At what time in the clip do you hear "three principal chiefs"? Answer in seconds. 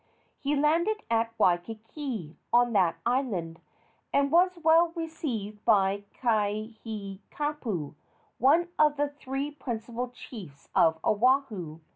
9.09-10.69